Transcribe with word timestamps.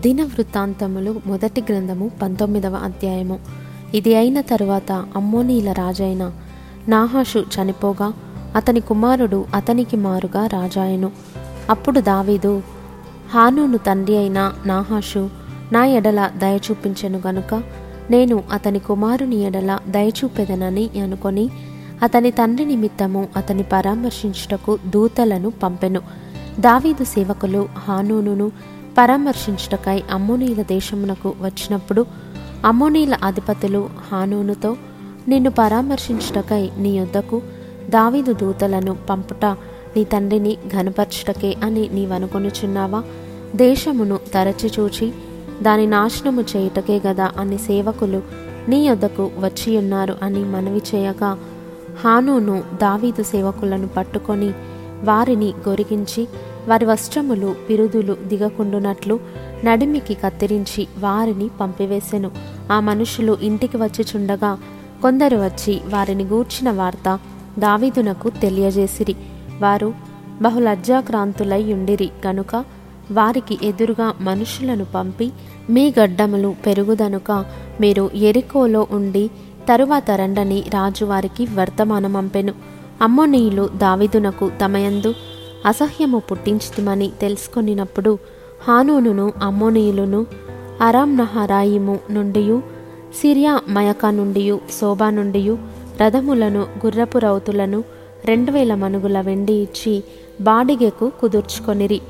దిన 0.00 0.22
వృత్తాంతములు 0.22 1.20
మొదటి 1.26 1.60
గ్రంథము 1.60 2.10
పంతొమ్మిదవ 2.22 2.74
అధ్యాయము. 2.74 3.38
ఇది 3.94 4.14
అయిన 4.16 4.40
తరువాత 4.40 4.92
అమ్మోనీల 4.92 5.72
రాజైన 5.72 6.32
నాహాషు 6.88 7.38
చనిపోగా 7.38 8.12
అతని 8.56 8.80
కుమారుడు 8.80 9.44
అతనికి 9.54 9.96
మారుగా 9.96 10.46
రాజాయను. 10.46 11.10
అప్పుడు 11.70 12.00
దావీదు 12.00 12.62
హానూను 13.34 13.78
తండ్రి 13.78 14.16
అయిన 14.16 14.52
నాహాషు 14.66 15.30
నా 15.72 15.86
ఎడల 15.86 16.30
దయ 16.36 16.58
చూపించెను 16.70 17.22
గనుక 17.26 17.62
నేను 18.10 18.42
అతని 18.52 18.78
కుమారుని 18.78 19.36
ఎడల 19.36 19.78
దయ 19.88 20.08
చూపెదనని 20.08 20.90
అనుకొని 21.02 21.50
అతని 22.02 22.30
తండ్రి 22.30 22.64
నిమిత్తము 22.64 23.28
అతని 23.36 23.62
పరామర్శించుటకు 23.62 24.78
దూతలను 24.86 25.50
పంపెను. 25.50 26.00
దావీదు 26.60 27.04
సేవకులు 27.04 27.68
హానూనును 27.78 28.75
పరామర్శించుటకై 28.98 30.02
అమ్మోనీల 30.10 30.62
దేశమునకు 30.62 31.34
వచ్చినప్పుడు 31.40 32.06
అమ్మోనీల 32.64 33.14
అధిపతులు 33.22 33.88
హానూనుతో 34.08 34.76
నిన్ను 35.28 35.50
పరామర్శించుటకై 35.50 36.70
నీ 36.78 36.90
యొద్దకు 36.98 37.42
దావీదు 37.88 38.32
దూతలను 38.32 38.96
పంపుట 39.10 39.44
నీ 39.96 40.04
తండ్రిని 40.04 40.56
ఘనపరచుటకే 40.72 41.56
అని 41.64 41.88
నీవనుకొనుచున్నావా? 41.88 43.00
దేశమును 43.54 44.20
తరచి 44.34 44.72
చూచి 44.78 45.12
దాని 45.62 45.86
నాశనము 45.86 46.40
చేయుటకే 46.42 47.00
గదా 47.06 47.32
అని 47.36 47.58
సేవకులు 47.58 48.20
నీ 48.68 48.86
యొద్దకు 48.86 49.30
వచ్చియున్నారు 49.38 50.16
అని 50.22 50.44
మనవి 50.44 50.82
చేయగా 50.94 51.30
హానూను 52.04 52.62
దావీదు 52.74 53.22
సేవకులను 53.22 53.88
పట్టుకొని 53.88 54.50
వారిని 55.02 55.54
గొరిగించి 55.68 56.22
వారి 56.68 56.84
వస్త్రములు 56.84 57.56
పిరుదులు 57.70 58.16
దిగకుండునట్లు 58.22 59.20
నడిమికి 59.64 60.14
కత్తిరించి 60.14 60.86
వారిని 60.98 61.48
పంపివేశెను 61.48 62.30
ఆ 62.72 62.80
మనుషులు 62.80 63.38
ఇంటికి 63.42 63.76
వచ్చిచుండగా 63.76 64.58
కొందరు 65.02 65.36
వచ్చి 65.36 65.80
వారిని 65.88 66.24
గూర్చిన 66.24 66.70
వార్త 66.70 67.18
దావీదునకు 67.58 68.30
తెలియజేసిరి. 68.30 69.16
వారు 69.60 69.94
బహులజ్జాక్రాంతులై 70.42 71.72
ఉండిరి. 71.72 72.10
గనుక 72.26 72.64
వారికి 73.12 73.58
ఎదురుగా 73.62 74.14
మనుషులను 74.20 74.84
పంపి 74.84 75.32
మీ 75.70 75.94
గడ్డములు 76.00 76.54
పెరుగుదనుక 76.66 77.44
మీరు 77.80 78.10
ఎరికోలో 78.14 78.86
ఉండి 78.90 79.30
తరువాత 79.68 80.10
రండని 80.10 80.60
రాజు 80.60 81.04
వారికి 81.04 81.46
వర్తమానమంపెను. 81.54 82.54
అమ్మోనీయులు 83.02 83.70
దావిదునకు 83.76 84.50
తమయందు 84.60 85.14
అసహ్యము 85.66 86.18
పుట్టించుతమని 86.18 87.10
తెలుసుకొనినప్పుడు 87.20 88.18
హానూనును 88.68 89.32
అమ్మోనీయులను 89.42 90.26
అరామ్ 90.80 91.18
నహరాయిము 91.18 91.98
నుండి 92.10 92.58
సిరియా 93.20 93.60
మయకా 93.68 94.10
నుండి 94.10 94.58
శోభా 94.80 95.10
నుండి 95.10 95.56
రథములను 96.02 96.58
గుర్రపు 96.58 97.18
రౌతులను 97.18 97.84
రెండు 98.24 98.50
వేల 98.50 98.74
మనుగుల 98.74 99.20
వెండి 99.20 99.52
ఇచ్చి 99.52 100.04
బాడిగెకు 100.40 101.12
కుదుర్చుకొనిరి. 101.20 102.00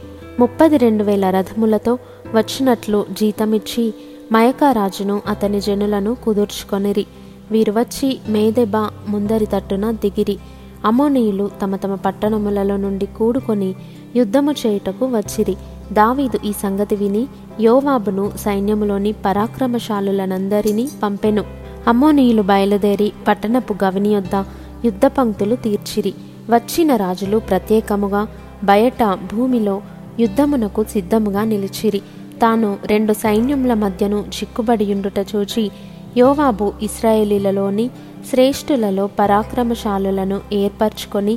ముప్పది 0.41 0.77
రెండు 0.77 1.05
వేల 1.05 1.31
రథములతో 1.31 1.99
వచ్చినట్లు 2.35 3.07
జీతమిచ్చి 3.13 3.95
మయకారాజును 4.33 5.23
అతని 5.27 5.61
జనులను 5.61 6.15
కుదుర్చుకొనిరి. 6.15 7.07
వీరు 7.51 7.73
వచ్చి 7.73 8.19
మేదెబ 8.29 8.77
ముందరి 9.09 9.47
తట్టున 9.47 9.91
దిగిరి. 9.91 10.39
అమోనీయులు 10.85 11.51
తమ 11.63 11.77
తమ 11.77 11.95
పట్టణములలో 11.95 12.77
నుండి 12.77 13.07
కూడుకొని 13.07 13.75
యుద్ధము 14.17 14.53
చేయుటకు 14.53 15.07
వచ్చిరి. 15.07 15.57
దావీదు 15.93 16.39
ఈ 16.45 16.53
సంగతి 16.53 16.97
విని 16.97 17.27
యోవాబును 17.61 18.33
సైన్యములోని 18.37 19.13
పరాక్రమశాలులనందరినీ 19.13 20.89
పంపెను. 21.03 21.45
అమ్మోనీయులు 21.89 22.43
బయలుదేరి 22.43 23.13
పట్టణపు 23.29 23.75
గవిని 23.85 24.09
యొద్ద 24.09 24.45
యుద్ధ 24.85 25.07
పంక్తులు 25.07 25.57
తీర్చిరి. 25.57 26.15
వచ్చిన 26.51 26.97
రాజులు 26.97 27.39
ప్రత్యేకముగా 27.39 28.29
బయట 28.65 29.03
భూమిలో 29.05 29.83
యుద్ధమునకు 30.21 30.85
సిద్ధముగా 30.85 31.45
నిలిచిరి. 31.45 32.03
తాను 32.43 32.77
రెండు 32.87 33.13
సైన్యముల 33.13 33.75
మధ్యను 33.75 34.17
చిక్కుబడియుండుట 34.17 35.27
చూచి 35.37 35.71
యోవాబు 36.17 36.73
ఇస్రాయేలీలలోని 36.83 37.91
శ్రేష్ఠులలో 38.31 39.07
పరాక్రమశాలులను 39.07 40.41
ఏర్పరచుకొని 40.53 41.37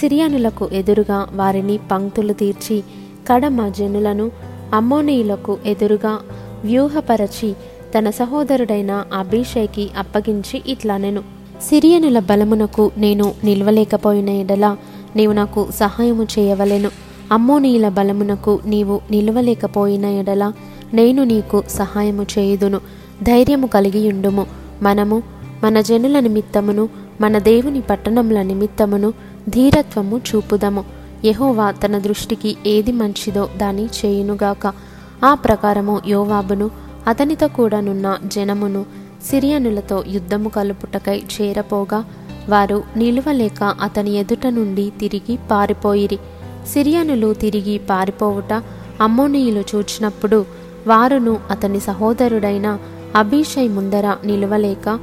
సిరియనులకు 0.00 0.68
ఎదురుగా 0.72 1.28
వారిని 1.34 1.78
పంక్తులు 1.92 2.32
తీర్చి 2.32 2.82
కడమ 3.28 3.68
జనులను 3.68 4.30
అమ్మోనీయులకు 4.74 5.58
ఎదురుగా 5.66 6.18
వ్యూహపరచి 6.64 7.54
తన 7.98 8.10
సహోదరుడైన 8.10 9.04
అభిషేకి 9.14 9.90
అప్పగించి 9.98 10.62
ఇట్లానెను. 10.66 11.22
సిరియనుల 11.70 12.18
బలమునకు 12.18 12.90
నేను 12.96 13.32
నిల్వలేకపోయిన 13.44 14.28
ఎడల 14.28 14.76
నీవు 15.16 15.32
నాకు 15.32 15.68
సహాయము 15.74 16.26
చేయవలెను. 16.38 16.90
అమ్మోనీయుల 17.32 17.88
బలమునకు 17.88 18.60
నీవు 18.66 19.00
నిలవలేకపోయిన 19.10 20.04
ఎడల 20.04 20.52
నేను 20.94 21.24
నీకు 21.24 21.62
సహాయము 21.68 22.22
చేయుదును. 22.22 22.80
ధైర్యము 23.22 23.66
కలిగియుండుము 23.66 24.46
మనము 24.82 25.22
మన 25.64 25.80
జనుల 25.80 26.20
నిమిత్తమును 26.20 26.88
మన 27.20 27.38
దేవుని 27.38 27.80
పట్టణముల 27.80 28.42
నిమిత్తమును 28.42 29.12
ధీరత్వము 29.48 30.20
చూపుదము. 30.34 30.84
యహోవా 31.24 31.70
తన 31.70 31.98
దృష్టికి 31.98 32.56
ఏది 32.66 32.92
మంచిదో 32.92 33.48
దాని 33.56 33.84
చేయునుగాక. 33.84 34.72
ఆ 35.24 35.34
ప్రకారము 35.34 36.00
యోవాబును 36.06 36.70
అతనితో 37.06 37.48
కూడానున్న 37.48 38.18
జనమును 38.24 38.86
సిరియనులతో 39.30 40.04
యుద్ధము 40.08 40.48
కలుపుటకై 40.48 41.22
చేరపోగా 41.40 42.04
వారు 42.48 42.82
నిలువలేక 42.96 43.62
అతని 43.62 44.10
ఎదుట 44.10 44.46
నుండి 44.46 44.92
తిరిగి 45.00 45.38
పారిపోయిరి. 45.50 46.18
సిరియనులు 46.72 47.34
తిరిగి 47.34 47.78
పారిపోవుట 47.78 48.62
అమ్మోనీయులు 49.00 49.64
చూచినప్పుడు 49.74 50.44
వారును 50.86 51.38
అతని 51.50 51.80
సహోదరుడైన 51.80 52.78
అభిషయ్ 53.16 53.68
ముందర 53.68 54.16
నిలువలేక 54.24 54.98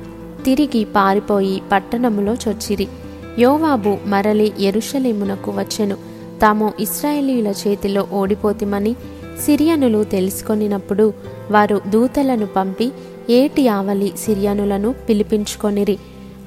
తిరిగి 0.47 0.83
పారిపోయి 0.83 1.61
పట్టణములో 1.71 2.33
చొచ్చిరి. 2.33 2.87
యోవాబు 3.39 3.97
మరలి 4.05 4.53
ఎరుషలేమునకు 4.59 5.51
వచ్చెను. 5.51 5.97
తాము 6.41 6.73
ఇస్రాయేలీల 6.79 7.47
చేతిలో 7.47 8.07
ఓడిపోతిమని 8.13 8.95
సిరియనులు 9.45 10.03
తెలుసుకొనినప్పుడు 10.03 11.13
వారు 11.51 11.81
దూతలను 11.87 12.45
పంపి 12.45 12.91
ఏటి 13.29 13.67
ఆవలి 13.67 14.13
సిరియనులను 14.17 14.95
పిలిపించుకొనిరి. 15.09 15.97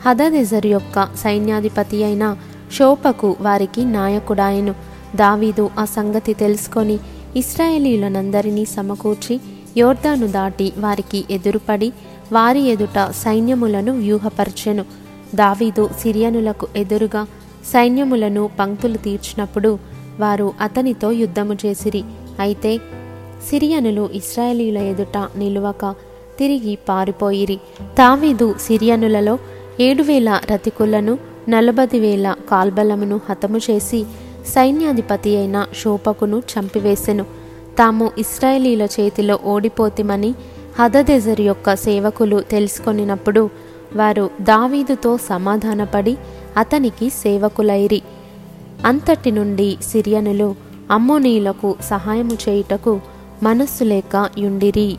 హదదెజర్ 0.06 0.66
యొక్క 0.66 1.08
సైన్యాధిపతి 1.14 2.04
అయిన 2.04 2.36
షోపకు 2.72 3.36
వారికి 3.40 3.84
నాయకుడాయను. 3.84 4.74
దావీదు 5.16 5.70
ఆ 5.78 5.84
సంగతి 5.84 6.34
తెలుసుకొని 6.34 6.98
ఇస్రాయేలీలనందరినీ 7.36 8.64
సమకూర్చి 8.64 9.40
యోర్దాను 9.76 10.26
దాటి 10.26 10.72
వారికి 10.78 11.24
ఎదురుపడి 11.30 11.92
వారి 12.32 12.60
ఎదుట 12.60 13.10
సైన్యములను 13.10 13.92
వ్యూహపరచెను. 13.92 14.84
దావీదు 15.34 15.90
సిరియనులకు 16.00 16.66
ఎదురుగా 16.76 17.26
సైన్యములను 17.72 18.50
పంక్తులు 18.60 18.96
తీర్చినప్పుడు 18.96 19.78
వారు 20.20 20.52
అతనితో 20.60 21.10
యుద్ధము 21.12 21.56
చేసిరి. 21.66 22.04
అయితే 22.40 22.78
సిరియనులు 23.50 24.10
ఇస్రాయేలీల 24.12 24.78
ఎదుట 24.78 25.28
నిలువక 25.36 25.94
తిరిగి 26.38 26.78
పారిపోయిరి. 26.88 27.60
తావీదు 27.98 28.54
సిరియనులలో 28.60 29.38
ఏడు 29.80 30.02
వేల 30.02 30.40
రతికులను 30.52 31.18
నలభై 31.48 31.98
వేల 31.98 32.34
కాల్బలమును 32.50 33.20
హతము 33.30 33.58
చేసి 33.58 34.04
సైన్యాధిపతి 34.46 35.36
అయిన 35.36 35.66
శోపకును 35.82 36.42
చంపివేసెను. 36.52 37.24
తాము 37.78 38.10
ఇస్రాయేలీల 38.18 38.82
చేతిలో 38.82 39.38
ఓడిపోతిమని 39.44 40.34
హదదెజర్ 40.80 41.40
యొక్క 41.40 41.74
సేవకులు 41.76 42.40
తెలుసుకొనినప్పుడు 42.50 43.50
వారు 43.96 44.30
దావీదుతో 44.40 45.16
సమాధానపడి 45.16 46.14
అతనికి 46.56 47.10
సేవకులైరి. 47.10 48.02
అంతటి 48.84 49.30
నుండి 49.30 49.78
సిరియనులు 49.82 50.54
అమ్మోనీయులకు 50.90 51.76
సహాయము 51.90 52.36
చేయుటకు 52.44 53.00
మనస్సు 53.42 53.84
లేక 53.84 54.30
యుండిరి. 54.38 54.90